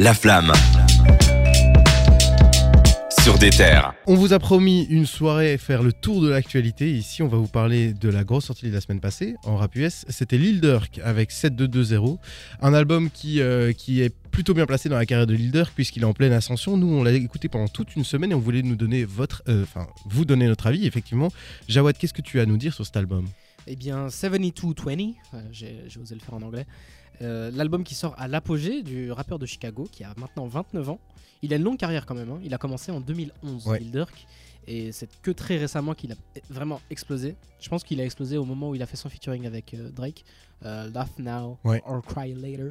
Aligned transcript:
La 0.00 0.14
flamme. 0.14 0.52
Sur 3.20 3.36
des 3.36 3.50
terres. 3.50 3.94
On 4.06 4.14
vous 4.14 4.32
a 4.32 4.38
promis 4.38 4.84
une 4.84 5.06
soirée 5.06 5.58
faire 5.58 5.82
le 5.82 5.92
tour 5.92 6.22
de 6.22 6.28
l'actualité. 6.28 6.92
Ici, 6.92 7.20
on 7.20 7.26
va 7.26 7.36
vous 7.36 7.48
parler 7.48 7.94
de 7.94 8.08
la 8.08 8.22
grosse 8.22 8.44
sortie 8.44 8.68
de 8.68 8.72
la 8.72 8.80
semaine 8.80 9.00
passée 9.00 9.34
en 9.42 9.56
rap 9.56 9.74
US. 9.74 10.04
C'était 10.08 10.38
Lil 10.38 10.60
Durk 10.60 11.00
avec 11.02 11.32
7220. 11.32 12.16
Un 12.62 12.74
album 12.74 13.10
qui, 13.10 13.40
euh, 13.40 13.72
qui 13.72 14.00
est 14.00 14.14
plutôt 14.30 14.54
bien 14.54 14.66
placé 14.66 14.88
dans 14.88 14.96
la 14.96 15.04
carrière 15.04 15.26
de 15.26 15.34
Lil 15.34 15.50
Durk 15.50 15.72
puisqu'il 15.74 16.02
est 16.02 16.06
en 16.06 16.14
pleine 16.14 16.32
ascension. 16.32 16.76
Nous, 16.76 16.86
on 16.86 17.02
l'a 17.02 17.10
écouté 17.10 17.48
pendant 17.48 17.66
toute 17.66 17.96
une 17.96 18.04
semaine 18.04 18.30
et 18.30 18.34
on 18.36 18.40
voulait 18.40 18.62
nous 18.62 18.76
donner 18.76 19.04
votre, 19.04 19.42
euh, 19.48 19.64
enfin, 19.64 19.88
vous 20.06 20.24
donner 20.24 20.46
notre 20.46 20.68
avis. 20.68 20.86
Effectivement, 20.86 21.32
Jawad, 21.68 21.98
qu'est-ce 21.98 22.14
que 22.14 22.22
tu 22.22 22.38
as 22.38 22.44
à 22.44 22.46
nous 22.46 22.56
dire 22.56 22.72
sur 22.72 22.86
cet 22.86 22.96
album? 22.96 23.26
Eh 23.70 23.76
bien, 23.76 24.08
7220, 24.08 25.12
euh, 25.34 25.42
j'ai 25.52 25.84
osé 26.00 26.14
le 26.14 26.20
faire 26.20 26.32
en 26.34 26.40
anglais, 26.42 26.66
euh, 27.20 27.50
l'album 27.52 27.84
qui 27.84 27.94
sort 27.94 28.14
à 28.16 28.26
l'apogée 28.26 28.82
du 28.82 29.12
rappeur 29.12 29.38
de 29.38 29.44
Chicago 29.44 29.86
qui 29.92 30.04
a 30.04 30.14
maintenant 30.16 30.46
29 30.46 30.88
ans. 30.88 31.00
Il 31.42 31.52
a 31.52 31.56
une 31.56 31.64
longue 31.64 31.76
carrière 31.76 32.06
quand 32.06 32.14
même, 32.14 32.30
hein. 32.30 32.40
il 32.42 32.54
a 32.54 32.58
commencé 32.58 32.90
en 32.90 33.00
2011, 33.00 33.66
Ouais. 33.66 33.78
Lil 33.80 33.90
Durk, 33.90 34.26
et 34.66 34.90
c'est 34.92 35.08
que 35.20 35.30
très 35.30 35.58
récemment 35.58 35.92
qu'il 35.94 36.12
a 36.12 36.16
vraiment 36.48 36.80
explosé. 36.90 37.36
Je 37.60 37.68
pense 37.68 37.84
qu'il 37.84 38.00
a 38.00 38.04
explosé 38.04 38.38
au 38.38 38.44
moment 38.46 38.70
où 38.70 38.74
il 38.74 38.82
a 38.82 38.86
fait 38.86 38.96
son 38.96 39.10
featuring 39.10 39.46
avec 39.46 39.74
euh, 39.74 39.90
Drake, 39.90 40.24
euh, 40.64 40.88
Laugh 40.90 41.10
Now 41.18 41.58
Ouais. 41.64 41.82
or 41.84 42.02
Cry 42.02 42.32
Later. 42.34 42.70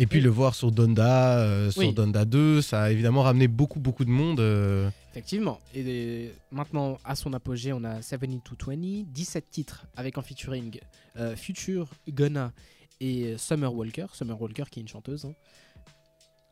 Et 0.00 0.06
puis 0.06 0.18
Oui. 0.18 0.24
le 0.24 0.30
voir 0.30 0.54
sur 0.54 0.70
Donda, 0.70 1.38
euh, 1.40 1.70
sur 1.72 1.80
Oui. 1.82 1.92
Donda 1.92 2.24
2, 2.24 2.62
ça 2.62 2.84
a 2.84 2.90
évidemment 2.90 3.22
ramené 3.22 3.48
beaucoup, 3.48 3.80
beaucoup 3.80 4.04
de 4.04 4.10
monde. 4.10 4.38
euh. 4.40 4.88
Effectivement. 5.10 5.58
Et 5.74 6.30
maintenant, 6.52 6.98
à 7.04 7.16
son 7.16 7.32
apogée, 7.32 7.72
on 7.72 7.82
a 7.82 8.00
7220, 8.00 9.04
17 9.12 9.50
titres 9.50 9.86
avec 9.96 10.16
en 10.16 10.22
featuring 10.22 10.78
euh, 11.18 11.34
Future, 11.34 11.88
Gunna 12.08 12.52
et 13.00 13.34
Summer 13.38 13.74
Walker. 13.74 14.06
Summer 14.12 14.40
Walker 14.40 14.64
qui 14.70 14.78
est 14.78 14.82
une 14.82 14.88
chanteuse. 14.88 15.24
hein. 15.24 15.32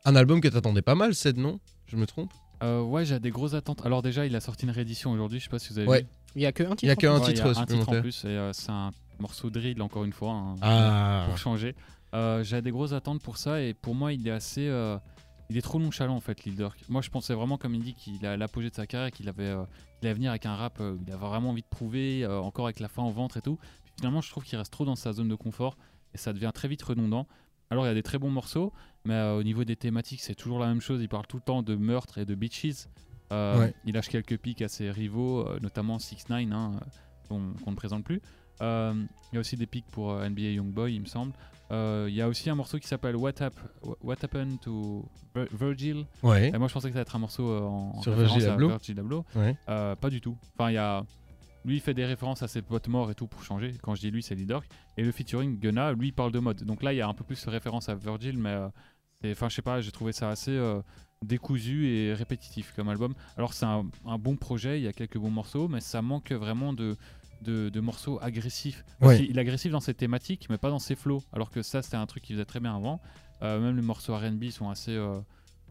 Un 0.05 0.15
album 0.15 0.41
que 0.41 0.47
t'attendais 0.49 0.81
pas 0.81 0.95
mal, 0.95 1.15
Ced, 1.15 1.37
non? 1.37 1.59
Je 1.87 1.95
me 1.95 2.05
trompe? 2.05 2.31
Euh, 2.63 2.81
ouais, 2.81 3.05
j'ai 3.05 3.19
des 3.19 3.29
grosses 3.29 3.53
attentes. 3.53 3.85
Alors 3.85 4.01
déjà, 4.01 4.25
il 4.25 4.35
a 4.35 4.41
sorti 4.41 4.65
une 4.65 4.71
réédition 4.71 5.11
aujourd'hui, 5.11 5.39
je 5.39 5.45
sais 5.45 5.49
pas 5.49 5.59
si 5.59 5.71
vous 5.71 5.79
avez 5.79 5.87
Ouais. 5.87 6.01
vu. 6.01 6.07
Il 6.35 6.41
y 6.41 6.45
a 6.45 6.51
que 6.51 6.63
un 6.63 6.69
titre. 6.75 6.83
Il 6.83 6.87
y 6.87 6.89
a 6.89 6.93
en 6.93 6.95
que 6.95 7.07
un. 7.07 7.19
Ouais, 7.19 7.33
titre 7.33 7.45
a 7.45 7.49
un 7.49 7.51
titre 7.53 7.59
en 7.61 7.65
supplémentaire. 7.67 8.01
plus 8.01 8.25
et 8.25 8.49
c'est 8.53 8.69
un 8.71 8.91
morceau 9.19 9.49
drill 9.49 9.81
encore 9.81 10.03
une 10.05 10.13
fois 10.13 10.31
hein, 10.31 10.55
Ah 10.61 11.25
pour 11.27 11.37
changer. 11.37 11.75
Euh, 12.13 12.43
j'ai 12.43 12.61
des 12.61 12.71
grosses 12.71 12.93
attentes 12.93 13.21
pour 13.21 13.37
ça 13.37 13.61
et 13.61 13.73
pour 13.73 13.93
moi, 13.93 14.13
il 14.13 14.27
est 14.27 14.31
assez 14.31 14.67
euh, 14.67 14.97
il 15.49 15.57
est 15.57 15.61
trop 15.61 15.79
nonchalant 15.79 16.15
en 16.15 16.19
fait, 16.19 16.43
Lil 16.43 16.55
Durk. 16.55 16.83
Moi, 16.89 17.01
je 17.01 17.09
pensais 17.09 17.33
vraiment 17.33 17.57
comme 17.57 17.73
il 17.75 17.81
dit 17.81 17.93
qu'il 17.93 18.25
a 18.25 18.37
l'apogée 18.37 18.69
de 18.69 18.75
sa 18.75 18.85
carrière, 18.85 19.11
qu'il 19.11 19.29
avait 19.29 19.45
euh, 19.45 19.63
il 20.01 20.07
allait 20.07 20.15
venir 20.15 20.31
avec 20.31 20.45
un 20.45 20.55
rap, 20.55 20.79
euh, 20.79 20.97
il 21.05 21.11
avait 21.11 21.25
vraiment 21.25 21.51
envie 21.51 21.61
de 21.61 21.67
prouver, 21.67 22.23
euh, 22.23 22.39
encore 22.39 22.65
avec 22.65 22.79
la 22.79 22.87
fin 22.87 23.03
au 23.03 23.11
ventre 23.11 23.37
et 23.37 23.41
tout. 23.41 23.57
Puis 23.85 23.93
finalement, 23.97 24.21
je 24.21 24.29
trouve 24.29 24.43
qu'il 24.43 24.57
reste 24.57 24.71
trop 24.71 24.85
dans 24.85 24.95
sa 24.95 25.13
zone 25.13 25.29
de 25.29 25.35
confort 25.35 25.77
et 26.13 26.17
ça 26.17 26.33
devient 26.33 26.51
très 26.53 26.67
vite 26.67 26.83
redondant. 26.83 27.27
Alors, 27.69 27.85
il 27.85 27.87
y 27.87 27.91
a 27.91 27.95
des 27.95 28.03
très 28.03 28.17
bons 28.17 28.31
morceaux, 28.31 28.71
mais 29.03 29.21
au 29.31 29.43
niveau 29.43 29.65
des 29.65 29.75
thématiques, 29.75 30.21
c'est 30.21 30.35
toujours 30.35 30.59
la 30.59 30.67
même 30.67 30.79
chose. 30.79 31.01
Il 31.01 31.09
parle 31.09 31.27
tout 31.27 31.35
le 31.35 31.43
temps 31.43 31.63
de 31.63 31.75
meurtre 31.75 32.17
et 32.17 32.25
de 32.25 32.33
bitches. 32.33 32.87
Ouais. 33.29 33.73
Il 33.83 33.93
lâche 33.93 34.07
quelques 34.07 34.37
pics 34.37 34.61
à 34.61 34.69
ses 34.69 34.89
rivaux, 34.89 35.45
notamment 35.59 35.99
6 35.99 36.29
9 36.29 36.45
hein, 36.53 36.79
qu'on 37.27 37.53
qu'on 37.61 37.71
ne 37.71 37.75
présente 37.75 38.05
plus. 38.05 38.21
Euh, 38.61 38.93
Il 39.31 39.35
y 39.35 39.37
a 39.37 39.39
aussi 39.41 39.55
des 39.57 39.65
pics 39.67 39.85
pour 39.91 40.11
euh, 40.11 40.27
NBA 40.29 40.41
Youngboy, 40.53 40.95
il 40.95 41.01
me 41.01 41.05
semble. 41.05 41.33
Euh, 41.71 42.05
Il 42.09 42.15
y 42.15 42.21
a 42.21 42.27
aussi 42.29 42.49
un 42.49 42.55
morceau 42.55 42.79
qui 42.79 42.87
s'appelle 42.87 43.15
What, 43.15 43.41
Hap- 43.41 43.53
What 44.01 44.15
Happened 44.23 44.59
to 44.61 45.05
Vir- 45.35 45.47
Virgil? 45.51 46.05
Ouais. 46.23 46.49
Et 46.49 46.57
moi, 46.57 46.67
je 46.67 46.73
pensais 46.73 46.87
que 46.87 46.93
ça 46.93 46.99
allait 46.99 47.01
être 47.01 47.15
un 47.15 47.19
morceau 47.19 47.49
euh, 47.49 47.61
en, 47.61 48.01
Sur 48.01 48.13
référence 48.13 48.31
Virgil 48.37 48.49
à 48.49 48.53
Abloh. 48.53 48.67
Virgil 48.69 48.99
Abloh. 48.99 49.25
Ouais. 49.35 49.55
Euh, 49.69 49.95
pas 49.95 50.09
du 50.09 50.21
tout. 50.21 50.37
Enfin, 50.57 50.71
il 50.71 50.75
y 50.75 50.77
a. 50.77 51.03
Lui, 51.65 51.75
il 51.75 51.81
fait 51.81 51.93
des 51.93 52.05
références 52.05 52.41
à 52.43 52.47
ses 52.47 52.61
potes 52.61 52.87
morts 52.87 53.11
et 53.11 53.15
tout 53.15 53.27
pour 53.27 53.43
changer. 53.43 53.73
Quand 53.81 53.93
je 53.95 53.99
dis 54.01 54.11
lui, 54.11 54.23
c'est 54.23 54.35
Lil 54.35 54.47
Durk. 54.47 54.65
Et 54.95 55.03
le 55.03 55.11
featuring 55.11 55.59
Gunna, 55.59 55.91
lui, 55.91 56.13
parle 56.13 56.31
de 56.31 56.39
mode. 56.39 56.63
Donc 56.63 56.81
là, 56.81 56.93
il 56.93 56.95
y 56.97 57.01
a 57.01 57.07
un 57.07 57.13
peu 57.13 57.25
plus 57.25 57.43
de 57.45 57.49
référence 57.49 57.89
à 57.89 57.95
Virgil, 57.95 58.37
mais. 58.37 58.49
euh, 58.51 58.69
Enfin, 59.31 59.49
je 59.49 59.55
sais 59.55 59.63
pas, 59.63 59.81
j'ai 59.81 59.91
trouvé 59.91 60.11
ça 60.13 60.29
assez 60.29 60.51
euh, 60.51 60.79
décousu 61.23 61.87
et 61.87 62.13
répétitif 62.13 62.71
comme 62.75 62.87
album. 62.87 63.15
Alors, 63.35 63.53
c'est 63.53 63.65
un, 63.65 63.85
un 64.05 64.17
bon 64.19 64.35
projet, 64.35 64.79
il 64.79 64.83
y 64.83 64.87
a 64.87 64.93
quelques 64.93 65.17
bons 65.17 65.31
morceaux, 65.31 65.67
mais 65.67 65.79
ça 65.81 66.03
manque 66.03 66.31
vraiment 66.31 66.71
de, 66.71 66.95
de, 67.41 67.69
de 67.69 67.79
morceaux 67.79 68.19
agressifs. 68.21 68.83
Ouais. 69.01 69.25
Il 69.29 69.37
est 69.37 69.41
agressif 69.41 69.71
dans 69.71 69.79
ses 69.79 69.93
thématiques, 69.93 70.47
mais 70.49 70.57
pas 70.57 70.69
dans 70.69 70.79
ses 70.79 70.95
flows. 70.95 71.21
Alors 71.33 71.49
que 71.49 71.61
ça, 71.61 71.81
c'était 71.81 71.97
un 71.97 72.05
truc 72.05 72.23
qu'il 72.23 72.35
faisait 72.35 72.45
très 72.45 72.59
bien 72.59 72.75
avant. 72.75 72.99
Euh, 73.41 73.59
même 73.59 73.75
les 73.75 73.81
morceaux 73.81 74.15
RB 74.15 74.45
sont 74.49 74.69
assez, 74.69 74.91
euh, 74.95 75.19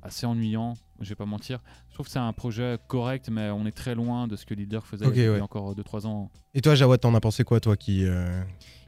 assez 0.02 0.24
ennuyants, 0.26 0.74
je 1.00 1.08
vais 1.08 1.14
pas 1.16 1.26
mentir. 1.26 1.60
Je 1.88 1.94
trouve 1.94 2.06
que 2.06 2.12
c'est 2.12 2.18
un 2.20 2.32
projet 2.32 2.78
correct, 2.86 3.28
mais 3.30 3.50
on 3.50 3.66
est 3.66 3.72
très 3.76 3.94
loin 3.96 4.28
de 4.28 4.36
ce 4.36 4.46
que 4.46 4.54
Leader 4.54 4.86
faisait 4.86 5.06
il 5.08 5.16
y 5.20 5.26
a 5.26 5.32
ouais. 5.32 5.40
encore 5.40 5.74
2-3 5.74 6.06
ans. 6.06 6.30
Et 6.54 6.60
toi, 6.60 6.74
Jawad, 6.76 7.00
t'en 7.00 7.14
as 7.14 7.20
pensé 7.20 7.42
quoi, 7.44 7.58
toi 7.60 7.76
qui. 7.76 8.04
euh, 8.04 8.42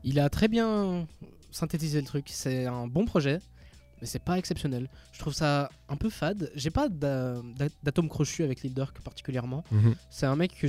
Il 0.05 0.21
a 0.21 0.28
très 0.31 0.47
bien 0.49 1.06
synthétisé 1.50 2.00
le 2.00 2.06
truc. 2.06 2.27
C'est 2.28 2.67
un 2.67 2.87
bon 2.87 3.05
projet, 3.05 3.41
mais 4.00 4.06
c'est 4.06 4.19
pas 4.22 4.38
exceptionnel. 4.38 4.88
Je 5.12 5.19
trouve 5.19 5.32
ça 5.34 5.70
un 5.88 5.97
peu 5.97 6.10
fade. 6.10 6.50
J'ai 6.54 6.70
pas 6.70 6.88
d'a- 6.88 7.41
d'a- 7.56 7.69
d'atome 7.82 8.09
crochu 8.09 8.42
avec 8.44 8.62
Lil 8.62 8.75
Durk 8.75 9.00
particulièrement. 9.03 9.64
mhm. 9.70 9.94
C'est 10.10 10.26
un 10.26 10.36
mec 10.36 10.54
que, 10.59 10.66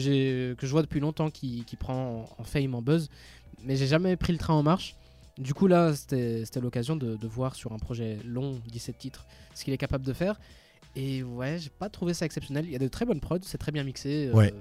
que 0.53 0.65
je 0.67 0.71
vois 0.71 0.81
depuis 0.81 0.99
longtemps 0.99 1.29
qui, 1.29 1.63
qui 1.65 1.75
prend 1.75 2.27
en, 2.37 2.41
en 2.41 2.43
fame, 2.43 2.75
en 2.75 2.81
buzz, 2.81 3.09
mais 3.63 3.75
j'ai 3.75 3.87
jamais 3.87 4.15
pris 4.15 4.33
le 4.33 4.39
train 4.39 4.53
en 4.53 4.63
marche. 4.63 4.95
Du 5.37 5.53
coup, 5.53 5.67
là, 5.67 5.95
c'était 5.95 6.43
l'occasion 6.61 6.95
de, 6.97 7.15
de 7.15 7.27
voir 7.27 7.55
sur 7.55 7.71
un 7.71 7.77
projet 7.77 8.17
long, 8.25 8.59
17 8.67 8.97
titres, 8.97 9.25
ce 9.55 9.63
qu'il 9.63 9.73
est 9.73 9.77
capable 9.77 10.05
de 10.05 10.11
faire. 10.13 10.37
Et 10.97 11.23
ouais, 11.23 11.57
j'ai 11.59 11.69
pas 11.69 11.87
trouvé 11.87 12.13
ça 12.13 12.25
exceptionnel. 12.25 12.65
Il 12.65 12.71
y 12.71 12.75
a 12.75 12.79
de 12.79 12.87
très 12.89 13.05
bonnes 13.05 13.21
prods, 13.21 13.37
c'est 13.43 13.57
très 13.57 13.71
bien 13.71 13.83
mixé. 13.83 14.27
euh, 14.27 14.33
Ouais. 14.33 14.53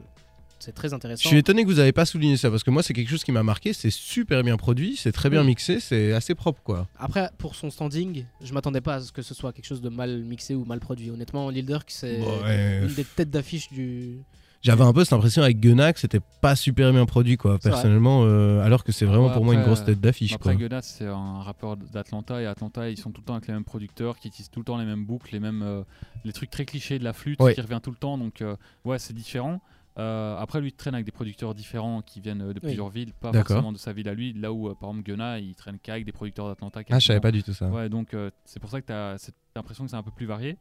C'est 0.58 0.72
très 0.72 0.88
Je 0.90 0.94
intéressant. 0.94 1.28
suis 1.28 1.38
étonné 1.38 1.62
que 1.64 1.68
vous 1.68 1.78
avez 1.78 1.92
pas 1.92 2.04
souligné 2.04 2.36
ça 2.36 2.50
parce 2.50 2.62
que 2.64 2.70
moi, 2.70 2.82
c'est 2.82 2.92
quelque 2.94 3.08
chose 3.10 3.24
qui 3.24 3.32
m'a 3.32 3.42
marqué. 3.42 3.72
C'est 3.72 3.90
super 3.90 4.42
bien 4.42 4.56
produit, 4.56 4.96
c'est 4.96 5.12
très 5.12 5.30
bien 5.30 5.40
Oui. 5.42 5.48
mixé, 5.48 5.80
c'est 5.80 6.12
assez 6.12 6.34
propre, 6.34 6.62
quoi. 6.62 6.86
Après, 6.98 7.30
pour 7.38 7.54
son 7.54 7.70
standing, 7.70 8.24
je 8.42 8.52
m'attendais 8.52 8.80
pas 8.80 8.94
à 8.96 9.00
ce 9.00 9.12
que 9.12 9.22
ce 9.22 9.34
soit 9.34 9.52
quelque 9.52 9.66
chose 9.66 9.80
de 9.80 9.88
mal 9.88 10.22
mixé 10.24 10.54
ou 10.54 10.64
mal 10.64 10.80
produit. 10.80 11.10
Honnêtement, 11.10 11.50
Lil 11.50 11.66
Durk, 11.66 11.90
c'est 11.90 12.20
ouais, 12.20 12.80
une 12.82 12.94
des 12.94 13.04
têtes 13.04 13.30
d'affiche 13.30 13.68
du. 13.70 14.18
J'avais 14.60 14.82
un 14.82 14.92
peu 14.92 15.04
cette 15.04 15.12
impression 15.12 15.40
avec 15.44 15.60
Gunna 15.60 15.92
que 15.92 16.00
c'était 16.00 16.18
pas 16.40 16.56
super 16.56 16.92
bien 16.92 17.06
produit, 17.06 17.36
quoi, 17.36 17.60
personnellement, 17.60 18.24
euh, 18.24 18.60
alors 18.60 18.82
que 18.82 18.90
c'est 18.90 19.04
vraiment 19.04 19.28
Ouais, 19.28 19.32
pour 19.32 19.44
moi 19.44 19.54
une 19.54 19.62
grosse 19.62 19.84
tête 19.84 20.00
d'affiche, 20.00 20.36
quoi. 20.36 20.50
Après, 20.50 20.56
Gunna, 20.56 20.82
c'est 20.82 21.06
un 21.06 21.42
rappeur 21.42 21.76
d'Atlanta, 21.76 22.42
et 22.42 22.46
Atlanta, 22.46 22.90
ils 22.90 22.98
sont 22.98 23.12
tout 23.12 23.20
le 23.20 23.24
temps 23.26 23.34
avec 23.34 23.46
les 23.46 23.54
mêmes 23.54 23.62
producteurs 23.64 24.18
qui 24.18 24.26
utilisent 24.26 24.50
tout 24.50 24.58
le 24.58 24.64
temps 24.64 24.76
les 24.76 24.84
mêmes 24.84 25.04
boucles, 25.06 25.28
les 25.32 25.38
mêmes 25.38 25.62
euh, 25.62 25.84
les 26.24 26.32
trucs 26.32 26.50
très 26.50 26.64
clichés 26.64 26.98
de 26.98 27.04
la 27.04 27.12
flûte 27.12 27.40
Ouais. 27.40 27.54
qui 27.54 27.60
revient 27.60 27.78
tout 27.80 27.92
le 27.92 27.96
temps. 27.96 28.18
Donc, 28.18 28.42
euh, 28.42 28.56
ouais, 28.84 28.98
c'est 28.98 29.14
différent. 29.14 29.60
Euh, 29.98 30.36
après, 30.38 30.60
lui, 30.60 30.68
il 30.68 30.72
traîne 30.72 30.94
avec 30.94 31.04
des 31.06 31.12
producteurs 31.12 31.54
différents 31.54 32.02
qui 32.02 32.20
viennent 32.20 32.42
euh, 32.42 32.52
de 32.52 32.60
plusieurs 32.60 32.88
villes, 32.88 33.12
pas 33.14 33.32
forcément 33.32 33.72
de 33.72 33.78
sa 33.78 33.92
ville 33.92 34.08
à 34.08 34.14
lui. 34.14 34.32
Là 34.32 34.52
où, 34.52 34.68
euh, 34.68 34.74
par 34.74 34.90
exemple, 34.90 35.04
Gunna, 35.04 35.38
il 35.40 35.54
traîne 35.54 35.78
qu'avec 35.78 36.04
des 36.04 36.12
producteurs 36.12 36.46
d'Atlanta. 36.48 36.80
Ah, 36.90 36.98
je 36.98 37.06
savais 37.06 37.20
pas 37.20 37.32
du 37.32 37.42
tout 37.42 37.52
ça. 37.52 37.68
Ouais, 37.68 37.88
donc 37.88 38.14
euh, 38.14 38.30
c'est 38.44 38.60
pour 38.60 38.70
ça 38.70 38.80
que 38.80 38.86
tu 38.86 38.92
as 38.92 39.18
cette 39.18 39.34
impression 39.56 39.84
que 39.84 39.90
c'est 39.90 39.96
un 39.96 40.02
peu 40.02 40.12
plus 40.12 40.26
varié. 40.26 40.56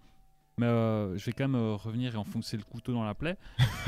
Mais 0.60 0.66
je 0.66 1.24
vais 1.24 1.34
quand 1.34 1.48
même 1.48 1.74
revenir 1.74 2.16
et 2.16 2.18
enfoncer 2.18 2.58
le 2.58 2.64
couteau 2.64 2.92
dans 2.92 3.04
la 3.04 3.14
plaie. 3.14 3.38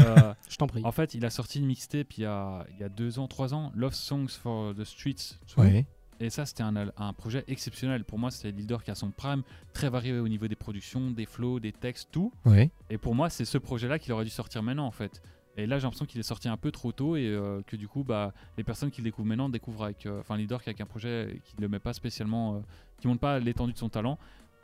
Je 0.49 0.55
t'en 0.55 0.67
prie. 0.67 0.83
en 0.85 0.91
fait, 0.91 1.15
il 1.15 1.25
a 1.25 1.31
sorti 1.31 1.57
une 1.57 1.65
mixtape 1.65 2.13
il 2.15 2.21
y 2.21 2.25
a, 2.25 2.63
il 2.75 2.79
y 2.79 2.83
a 2.83 2.89
deux 2.89 3.17
ans, 3.17 3.27
trois 3.27 3.55
ans, 3.55 3.71
Love 3.73 3.95
Songs 3.95 4.27
for 4.27 4.75
the 4.75 4.83
Streets. 4.83 5.39
Ouais. 5.57 5.87
Et 6.19 6.29
ça, 6.29 6.45
c'était 6.45 6.61
un, 6.61 6.75
un 6.75 7.13
projet 7.13 7.43
exceptionnel. 7.47 8.03
Pour 8.03 8.19
moi, 8.19 8.29
c'était 8.29 8.51
Leader 8.51 8.83
qui 8.83 8.91
a 8.91 8.95
son 8.95 9.09
prime, 9.09 9.41
très 9.73 9.89
varié 9.89 10.19
au 10.19 10.27
niveau 10.27 10.47
des 10.47 10.55
productions, 10.55 11.09
des 11.09 11.25
flows, 11.25 11.59
des 11.59 11.71
textes, 11.71 12.09
tout. 12.11 12.31
Ouais. 12.45 12.69
Et 12.91 12.99
pour 12.99 13.15
moi, 13.15 13.31
c'est 13.31 13.45
ce 13.45 13.57
projet-là 13.57 13.97
qu'il 13.97 14.11
aurait 14.13 14.25
dû 14.25 14.29
sortir 14.29 14.61
maintenant, 14.61 14.85
en 14.85 14.91
fait. 14.91 15.23
Et 15.59 15.67
là, 15.67 15.77
j'ai 15.77 15.83
l'impression 15.83 16.05
qu'il 16.05 16.19
est 16.19 16.23
sorti 16.23 16.47
un 16.47 16.57
peu 16.57 16.71
trop 16.71 16.91
tôt 16.91 17.15
et 17.15 17.27
euh, 17.27 17.61
que 17.67 17.75
du 17.75 17.87
coup, 17.87 18.03
bah, 18.03 18.33
les 18.57 18.63
personnes 18.63 18.91
qui 18.91 19.01
le 19.01 19.05
découvrent 19.05 19.27
maintenant 19.27 19.49
découvrent 19.49 19.83
avec, 19.85 20.05
euh, 20.05 20.19
enfin, 20.19 20.37
Leader 20.37 20.61
qui 20.63 20.69
avec 20.69 20.81
un 20.81 20.85
projet 20.85 21.41
qui 21.45 21.55
ne 21.57 21.61
le 21.63 21.67
met 21.69 21.79
pas 21.79 21.93
spécialement, 21.93 22.55
euh, 22.55 22.59
qui 22.99 23.07
montre 23.07 23.19
pas 23.19 23.39
l'étendue 23.39 23.73
de 23.73 23.77
son 23.77 23.89
talent. 23.89 24.17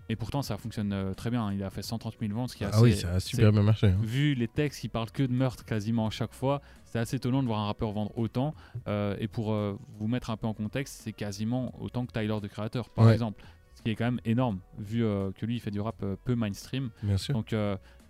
Et 0.07 0.15
pourtant, 0.15 0.43
ça 0.43 0.55
fonctionne 0.57 1.13
très 1.17 1.31
bien. 1.31 1.51
Il 1.51 1.63
a 1.63 1.71
fait 1.71 1.81
130 1.81 2.13
000 2.19 2.31
ventes, 2.31 2.51
ce 2.51 2.55
qui 2.57 2.63
est 2.63 2.67
Ah 2.71 2.79
oui, 2.81 2.93
ça 2.93 3.13
a 3.13 3.19
super 3.19 3.51
bien 3.51 3.63
marché. 3.63 3.87
hein. 3.87 3.97
vu 4.03 4.35
les 4.35 4.47
textes 4.47 4.81
qui 4.81 4.87
parlent 4.87 5.09
que 5.09 5.23
de 5.23 5.33
meurtre 5.33 5.65
quasiment 5.65 6.05
à 6.05 6.11
chaque 6.11 6.33
fois, 6.33 6.61
c'est 6.85 6.99
assez 6.99 7.15
étonnant 7.15 7.41
de 7.41 7.47
voir 7.47 7.59
un 7.59 7.65
rappeur 7.65 7.91
vendre 7.91 8.15
autant. 8.15 8.53
Euh, 8.87 9.15
et 9.19 9.27
pour 9.27 9.51
euh, 9.51 9.75
vous 9.97 10.07
mettre 10.07 10.29
un 10.29 10.37
peu 10.37 10.45
en 10.45 10.53
contexte, 10.53 11.01
c'est 11.03 11.11
quasiment 11.11 11.73
autant 11.81 12.05
que 12.05 12.11
Tyler 12.11 12.37
de 12.39 12.47
Creator, 12.47 12.87
par 12.91 13.07
Ouais. 13.07 13.13
exemple. 13.13 13.43
Ce 13.73 13.81
qui 13.81 13.89
est 13.89 13.95
quand 13.95 14.05
même 14.05 14.21
énorme, 14.25 14.59
vu 14.77 15.03
euh, 15.03 15.31
que 15.31 15.45
lui, 15.47 15.55
il 15.55 15.59
fait 15.59 15.71
du 15.71 15.81
rap 15.81 16.05
peu 16.23 16.35
mainstream. 16.35 16.91
Bien 17.01 17.17
sûr. 17.17 17.33
Donc 17.33 17.55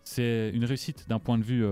c'est 0.04 0.52
une 0.54 0.66
réussite 0.66 1.08
d'un 1.08 1.20
point 1.20 1.38
de 1.38 1.44
vue 1.44 1.66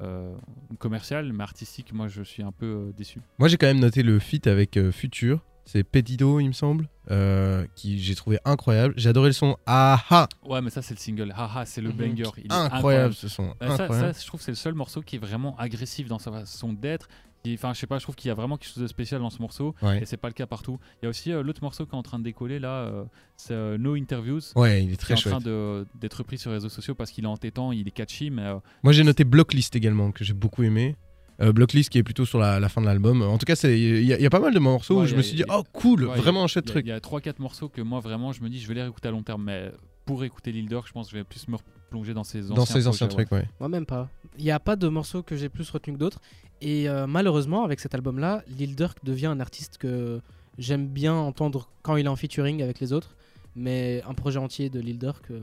euh, 0.00 0.34
commercial, 0.78 1.32
mais 1.32 1.42
artistique, 1.42 1.92
moi, 1.92 2.08
je 2.08 2.22
suis 2.22 2.42
un 2.42 2.52
peu 2.52 2.66
euh, 2.66 2.92
déçu. 2.92 3.20
Moi, 3.38 3.48
j'ai 3.48 3.56
quand 3.56 3.66
même 3.66 3.80
noté 3.80 4.02
le 4.02 4.18
feat 4.18 4.46
avec 4.46 4.76
euh, 4.76 4.92
Future. 4.92 5.44
C'est 5.64 5.84
Petido, 5.84 6.40
il 6.40 6.48
me 6.48 6.52
semble, 6.52 6.88
euh, 7.10 7.64
qui 7.76 7.98
j'ai 8.00 8.14
trouvé 8.14 8.38
incroyable. 8.44 8.94
J'ai 8.96 9.08
adoré 9.08 9.28
le 9.28 9.32
son 9.32 9.56
Aha. 9.66 10.28
Ouais, 10.44 10.60
mais 10.60 10.70
ça, 10.70 10.82
c'est 10.82 10.94
le 10.94 10.98
single. 11.00 11.32
Haha, 11.36 11.64
c'est 11.66 11.80
le 11.80 11.90
Mhm. 11.90 11.96
banger. 11.96 12.24
Il 12.38 12.46
est 12.46 12.52
Incroyable 12.52 13.14
ce 13.14 13.28
son. 13.28 13.54
Bah, 13.60 13.76
ça, 13.76 13.84
incroyable. 13.84 14.14
ça, 14.14 14.20
je 14.20 14.26
trouve 14.26 14.40
que 14.40 14.44
c'est 14.44 14.50
le 14.52 14.56
seul 14.56 14.74
morceau 14.74 15.02
qui 15.02 15.16
est 15.16 15.20
vraiment 15.20 15.56
agressif 15.58 16.08
dans 16.08 16.18
sa 16.18 16.32
façon 16.32 16.72
d'être. 16.72 17.08
Enfin, 17.54 17.72
je 17.74 17.80
sais 17.80 17.88
pas, 17.88 17.98
je 17.98 18.04
trouve 18.04 18.14
qu'il 18.14 18.28
y 18.28 18.30
a 18.30 18.34
vraiment 18.34 18.56
quelque 18.56 18.72
chose 18.72 18.82
de 18.82 18.86
spécial 18.86 19.20
dans 19.20 19.30
ce 19.30 19.40
morceau. 19.42 19.74
Ouais. 19.82 20.02
Et 20.02 20.06
c'est 20.06 20.16
pas 20.16 20.28
le 20.28 20.34
cas 20.34 20.46
partout. 20.46 20.78
Il 21.00 21.04
y 21.04 21.06
a 21.06 21.10
aussi 21.10 21.32
euh, 21.32 21.42
l'autre 21.42 21.60
morceau 21.62 21.86
qui 21.86 21.92
est 21.92 21.98
en 21.98 22.02
train 22.02 22.20
de 22.20 22.24
décoller 22.24 22.60
là, 22.60 22.68
euh, 22.84 23.04
c'est 23.36 23.52
euh, 23.54 23.76
No 23.78 23.94
Interviews. 23.96 24.40
Ouais, 24.54 24.84
il 24.84 24.84
est 24.84 24.86
qui 24.88 24.92
est 24.92 24.96
très 24.96 25.14
en 25.14 25.40
train 25.40 25.84
d'être 26.00 26.14
repris 26.14 26.38
sur 26.38 26.50
les 26.50 26.56
réseaux 26.58 26.68
sociaux 26.68 26.94
parce 26.94 27.10
qu'il 27.10 27.24
est 27.24 27.28
entêtant, 27.28 27.72
il 27.72 27.86
est 27.88 27.92
catchy, 27.92 28.30
mais 28.30 28.42
euh, 28.42 28.56
Moi, 28.84 28.92
j'ai 28.92 29.02
noté 29.02 29.24
Blocklist 29.24 29.74
également, 29.74 30.12
que 30.12 30.22
j'ai 30.24 30.34
beaucoup 30.34 30.62
aimé. 30.62 30.94
Euh, 31.42 31.52
Blocklist 31.52 31.90
qui 31.90 31.98
est 31.98 32.02
plutôt 32.02 32.24
sur 32.24 32.38
la, 32.38 32.60
la 32.60 32.68
fin 32.68 32.80
de 32.80 32.86
l'album. 32.86 33.20
En 33.22 33.36
tout 33.38 33.46
cas, 33.46 33.56
c'est- 33.56 33.78
il 33.78 34.04
y, 34.04 34.12
a- 34.12 34.16
il 34.16 34.22
y 34.22 34.26
a 34.26 34.30
pas 34.30 34.38
mal 34.40 34.54
de 34.54 34.58
morceaux 34.60 34.98
Ouais, 34.98 35.04
où 35.04 35.06
je 35.06 35.16
me 35.16 35.22
suis 35.22 35.36
dit, 35.36 35.44
oh 35.50 35.62
cool, 35.72 36.04
ouais, 36.04 36.16
vraiment 36.16 36.44
un 36.44 36.46
chouette 36.46 36.66
il 36.66 36.68
y 36.68 36.70
a- 36.70 36.72
truc. 36.74 36.86
il 36.86 36.88
y 36.88 36.92
a 36.92 37.00
3-4 37.00 37.40
morceaux 37.40 37.68
que 37.68 37.80
moi 37.80 38.00
vraiment 38.00 38.32
je 38.32 38.42
me 38.42 38.48
dis 38.48 38.60
je 38.60 38.68
vais 38.68 38.74
les 38.74 38.82
réécouter 38.82 39.08
à 39.08 39.10
long 39.10 39.22
terme, 39.22 39.44
mais 39.44 39.72
pour 40.04 40.22
écouter 40.24 40.52
Lil 40.52 40.68
Durk, 40.68 40.86
je 40.86 40.92
pense 40.92 41.06
que 41.06 41.12
je 41.12 41.16
vais 41.18 41.24
plus 41.24 41.48
me 41.48 41.56
replonger 41.56 42.14
dans 42.14 42.24
ses 42.24 42.44
anciens, 42.44 42.54
Dans 42.54 42.64
ses 42.66 42.86
anciens 42.86 43.08
trucs, 43.08 43.30
ouais. 43.32 43.44
Moi 43.60 43.68
même 43.68 43.86
pas. 43.86 44.08
Il 44.38 44.44
n'y 44.44 44.50
a 44.50 44.60
pas 44.60 44.76
de 44.76 44.86
morceau 44.88 45.22
que 45.22 45.36
j'ai 45.36 45.48
plus 45.48 45.68
retenu 45.70 45.94
que 45.94 45.98
d'autres. 45.98 46.20
Et 46.60 46.88
euh, 46.88 47.06
malheureusement, 47.08 47.64
avec 47.64 47.80
cet 47.80 47.94
album-là, 47.94 48.42
Lil 48.56 48.76
Durk 48.76 48.98
devient 49.04 49.26
un 49.26 49.40
artiste 49.40 49.78
que 49.78 50.20
j'aime 50.58 50.86
bien 50.86 51.14
entendre 51.14 51.68
quand 51.82 51.96
il 51.96 52.06
est 52.06 52.08
en 52.08 52.14
featuring 52.16 52.62
avec 52.62 52.78
les 52.78 52.92
autres. 52.92 53.16
Mais 53.54 54.02
un 54.08 54.14
projet 54.14 54.38
entier 54.38 54.70
de 54.70 54.80
Lil 54.80 54.98
Durk, 54.98 55.30
euh, 55.30 55.40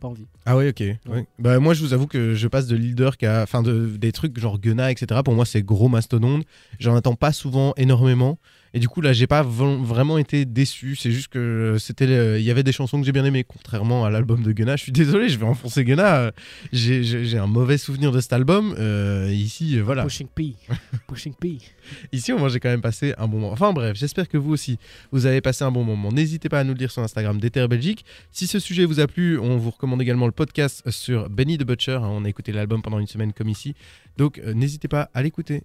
pas 0.00 0.08
envie. 0.08 0.26
Ah 0.46 0.56
ouais, 0.56 0.70
ok. 0.70 0.80
ouais. 0.80 1.26
Bah, 1.38 1.58
moi, 1.58 1.74
je 1.74 1.82
vous 1.82 1.92
avoue 1.92 2.06
que 2.06 2.34
je 2.34 2.48
passe 2.48 2.66
de 2.66 2.76
Lil 2.76 2.94
Durk 2.94 3.22
à. 3.22 3.42
Enfin, 3.42 3.62
de, 3.62 3.86
des 3.96 4.12
trucs 4.12 4.38
genre 4.38 4.58
Gunna, 4.58 4.90
etc. 4.90 5.20
Pour 5.24 5.34
moi, 5.34 5.44
c'est 5.44 5.62
gros 5.62 5.88
mastodonte. 5.88 6.44
J'en 6.78 6.96
attends 6.96 7.16
pas 7.16 7.32
souvent 7.32 7.74
énormément. 7.76 8.38
Et 8.72 8.78
du 8.78 8.88
coup, 8.88 9.00
là, 9.00 9.12
j'ai 9.12 9.26
pas 9.26 9.42
vraiment 9.42 10.16
été 10.18 10.44
déçu. 10.44 10.94
C'est 10.96 11.10
juste 11.10 11.28
que 11.28 11.76
c'était. 11.80 12.06
le- 12.06 12.38
Il 12.38 12.44
y 12.44 12.50
avait 12.50 12.62
des 12.62 12.70
chansons 12.72 13.00
que 13.00 13.04
j'ai 13.06 13.12
bien 13.12 13.24
aimées, 13.24 13.42
contrairement 13.44 14.04
à 14.04 14.10
l'album 14.10 14.42
de 14.42 14.52
Gunna. 14.52 14.76
Je 14.76 14.82
suis 14.84 14.92
désolé, 14.92 15.28
je 15.28 15.38
vais 15.38 15.44
enfoncer 15.46 15.84
Gunna. 15.84 16.16
Euh, 16.20 16.30
J'ai 16.72 17.36
un 17.38 17.46
mauvais 17.48 17.78
souvenir 17.78 18.12
de 18.12 18.20
cet 18.20 18.32
album. 18.32 18.74
Euh, 18.78 19.28
ici, 19.32 19.78
euh, 19.78 19.82
voilà. 19.82 20.04
Pushing 20.04 20.28
P. 20.28 20.54
Pushing 21.08 21.34
P. 21.34 21.58
Ici, 22.12 22.32
moi, 22.32 22.48
j'ai 22.48 22.60
quand 22.60 22.68
même 22.68 22.80
passé 22.80 23.14
un 23.18 23.26
bon 23.26 23.38
moment. 23.40 23.52
Enfin 23.52 23.72
bref, 23.72 23.96
j'espère 23.96 24.28
que 24.28 24.38
vous 24.38 24.52
aussi, 24.52 24.78
vous 25.10 25.26
avez 25.26 25.40
passé 25.40 25.64
un 25.64 25.72
bon 25.72 25.82
moment. 25.84 26.12
N'hésitez 26.12 26.48
pas 26.48 26.60
à 26.60 26.64
nous 26.64 26.72
le 26.72 26.78
dire 26.78 26.90
sur 26.92 27.02
Instagram 27.02 27.38
d'Ether 27.40 27.66
Belgique. 27.68 28.04
Si 28.30 28.46
ce 28.46 28.58
sujet 28.60 28.84
vous 28.84 29.00
a 29.00 29.06
plu, 29.08 29.38
on 29.38 29.56
vous 29.56 29.70
recommande 29.70 30.00
également 30.00 30.26
le 30.26 30.32
podcast 30.32 30.88
sur 30.90 31.28
Benny 31.28 31.58
the 31.58 31.64
Butcher. 31.64 31.92
hein. 32.02 32.08
On 32.10 32.24
a 32.24 32.28
écouté 32.28 32.52
l'album 32.52 32.82
pendant 32.82 33.00
une 33.00 33.08
semaine 33.08 33.32
comme 33.32 33.48
ici. 33.48 33.74
Donc, 34.16 34.38
euh, 34.38 34.54
n'hésitez 34.54 34.86
pas 34.88 35.10
à 35.14 35.22
l'écouter. 35.22 35.62